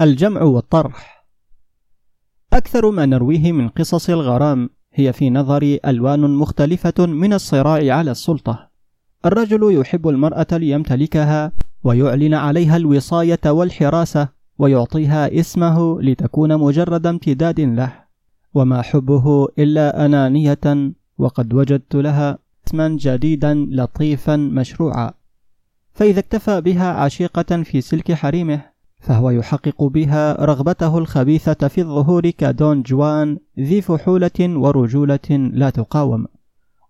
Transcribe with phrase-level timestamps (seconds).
[0.00, 1.26] الجمع والطرح.
[2.52, 8.70] أكثر ما نرويه من قصص الغرام هي في نظري ألوان مختلفة من الصراع على السلطة.
[9.26, 11.52] الرجل يحب المرأة ليمتلكها
[11.84, 14.28] ويعلن عليها الوصاية والحراسة
[14.58, 17.92] ويعطيها اسمه لتكون مجرد امتداد له.
[18.54, 25.12] وما حبه إلا أنانية وقد وجدت لها اسما جديدا لطيفا مشروعا.
[25.92, 28.75] فإذا اكتفى بها عشيقة في سلك حريمه
[29.06, 36.26] فهو يحقق بها رغبته الخبيثة في الظهور كدون جوان ذي فحولة ورجولة لا تقاوم.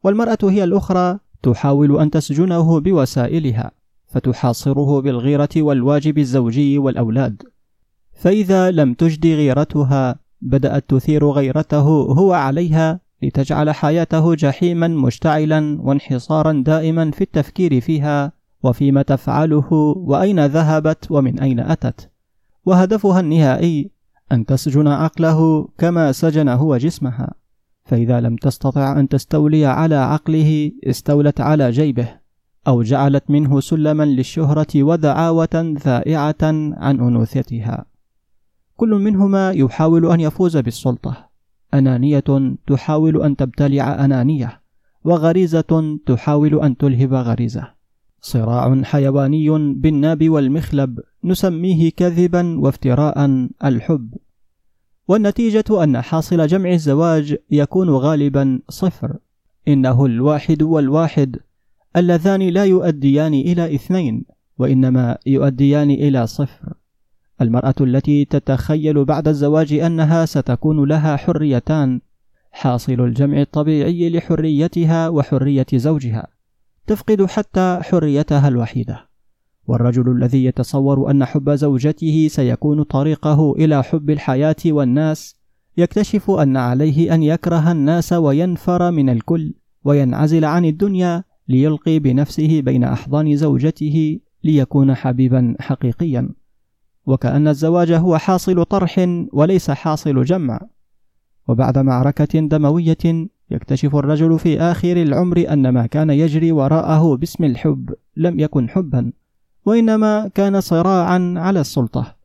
[0.05, 3.71] والمرأة هي الأخرى تحاول أن تسجنه بوسائلها
[4.09, 7.43] فتحاصره بالغيرة والواجب الزوجي والأولاد.
[8.15, 11.89] فإذا لم تجد غيرتها بدأت تثير غيرته
[12.19, 21.11] هو عليها لتجعل حياته جحيما مشتعلا وانحصارا دائما في التفكير فيها وفيما تفعله وأين ذهبت
[21.11, 22.11] ومن أين أتت.
[22.67, 23.91] وهدفها النهائي
[24.33, 27.35] أن تسجن عقله كما سجن هو جسمها.
[27.85, 32.09] فإذا لم تستطع أن تستولي على عقله استولت على جيبه
[32.69, 36.37] أو جعلت منه سلما للشهرة ودعاوة ذائعة
[36.77, 37.85] عن أنوثتها.
[38.77, 41.29] كل منهما يحاول أن يفوز بالسلطة.
[41.75, 44.61] أنانية تحاول أن تبتلع أنانية
[45.05, 47.76] وغريزة تحاول أن تلهب غريزة.
[48.21, 54.15] صراع حيواني بالناب والمخلب نسميه كذبا وافتراء الحب.
[55.09, 59.17] والنتيجة أن حاصل جمع الزواج يكون غالبا صفر.
[59.69, 61.37] إنه الواحد والواحد
[61.97, 64.25] اللذان لا يؤديان إلى اثنين
[64.59, 66.73] وإنما يؤديان إلى صفر.
[67.41, 72.01] المرأة التي تتخيل بعد الزواج أنها ستكون لها حريتان
[72.53, 76.36] حاصل الجمع الطبيعي لحريتها وحرية زوجها.
[76.87, 79.07] تفقد حتى حريتها الوحيدة.
[79.67, 85.37] والرجل الذي يتصور أن حب زوجته سيكون طريقه إلى حب الحياة والناس
[85.77, 92.85] يكتشف أن عليه أن يكره الناس وينفر من الكل وينعزل عن الدنيا ليلقي بنفسه بين
[92.85, 96.29] أحضان زوجته ليكون حبيبا حقيقيا.
[97.07, 100.61] وكأن الزواج هو حاصل طرح وليس حاصل جمع.
[101.49, 107.95] وبعد معركة دموية يكتشف الرجل في آخر العمر أن ما كان يجري وراءه باسم الحب
[108.17, 109.13] لم يكن حبا
[109.67, 112.17] وإنما كان صراعا على السلطة.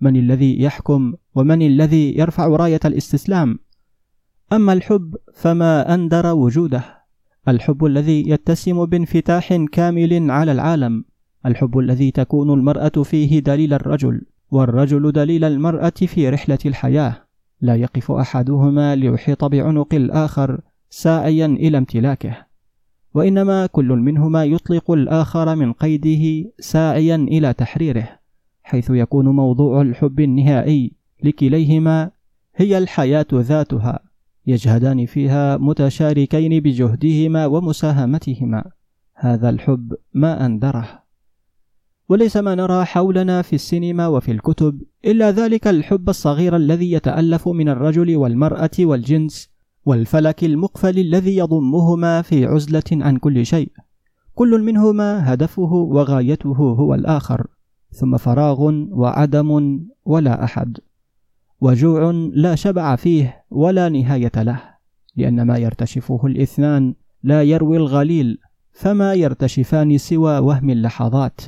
[0.00, 3.58] من الذي يحكم ومن الذي يرفع راية الاستسلام؟
[4.52, 6.84] أما الحب فما أندر وجوده.
[7.48, 11.04] الحب الذي يتسم بانفتاح كامل على العالم.
[11.46, 17.16] الحب الذي تكون المرأة فيه دليل الرجل والرجل دليل المرأة في رحلة الحياة.
[17.60, 20.60] لا يقف أحدهما ليحيط بعنق الآخر.
[20.90, 22.46] ساعيا إلى امتلاكه.
[23.14, 28.08] وإنما كل منهما يطلق الآخر من قيده ساعيا إلى تحريره
[28.62, 30.92] حيث يكون موضوع الحب النهائي
[31.22, 32.10] لكليهما
[32.56, 34.00] هي الحياة ذاتها
[34.46, 38.64] يجهدان فيها متشاركين بجهدهما ومساهمتهما.
[39.14, 41.02] هذا الحب ما أندره
[42.08, 47.68] وليس ما نرى حولنا في السينما وفي الكتب إلا ذلك الحب الصغير الذي يتألف من
[47.68, 49.50] الرجل والمرأة والجنس
[49.86, 53.72] والفلك المقفل الذي يضمهما في عزلة عن كل شيء.
[54.34, 57.46] كل منهما هدفه وغايته هو الآخر
[57.92, 58.60] ثم فراغ
[58.90, 60.78] وعدم ولا أحد.
[61.60, 64.60] وجوع لا شبع فيه ولا نهاية له
[65.16, 68.38] لأن ما يرتشفه الاثنان لا يروي الغليل
[68.72, 71.40] فما يرتشفان سوى وهم اللحظات.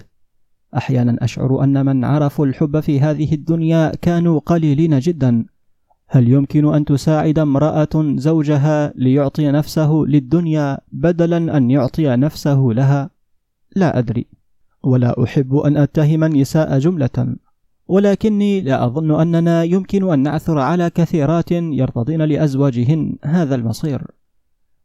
[0.77, 5.45] أحيانا أشعر أن من عرفوا الحب في هذه الدنيا كانوا قليلين جدا.
[6.15, 13.11] هل يمكن أن تساعد امرأة زوجها ليعطي نفسه للدنيا بدلا أن يعطي نفسه لها؟
[13.77, 14.27] لا أدري.
[14.83, 17.37] ولا أحب أن أتهم النساء جملة.
[17.89, 24.03] ولكني لا أظن أننا يمكن أن نعثر على كثيرات يرتضين لأزواجهن هذا المصير.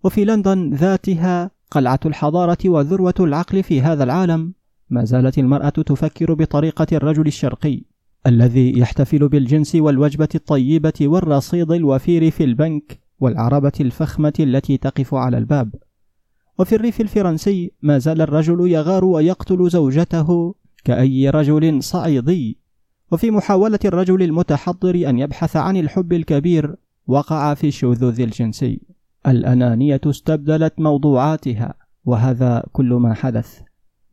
[0.03, 4.53] وفي لندن ذاتها قلعة الحضارة وذروة العقل في هذا العالم
[4.89, 7.81] ما زالت المرأة تفكر بطريقة الرجل الشرقي.
[8.27, 15.75] الذي يحتفل بالجنس والوجبة الطيبة والرصيد الوفير في البنك والعربة الفخمة التي تقف على الباب.
[16.59, 22.57] وفي الريف الفرنسي ما زال الرجل يغار ويقتل زوجته كأي رجل صعيدي.
[23.11, 26.75] وفي محاولة الرجل المتحضر أن يبحث عن الحب الكبير
[27.07, 28.81] وقع في الشذوذ الجنسي
[29.27, 31.73] الأنانية استبدلت موضوعاتها
[32.05, 33.59] وهذا كل ما حدث.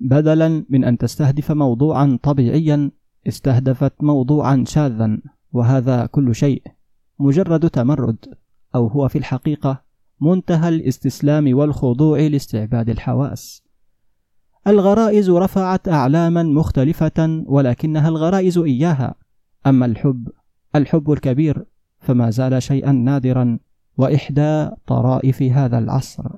[0.00, 2.90] بدلا من أن تستهدف موضوعا طبيعيا
[3.26, 5.19] استهدفت موضوعا شاذا
[5.53, 6.62] وهذا كل شيء.
[7.19, 8.35] مجرد تمرد
[8.75, 9.82] أو هو في الحقيقة
[10.21, 13.65] منتهى الاستسلام والخضوع لاستعباد الحواس.
[14.67, 19.15] الغرائز رفعت أعلاما مختلفة ولكنها الغرائز إياها.
[19.67, 20.29] أما الحب
[20.76, 21.65] الحب الكبير
[22.00, 23.59] فما زال شيئا نادرا
[23.97, 26.37] وإحدى طرائف هذا العصر.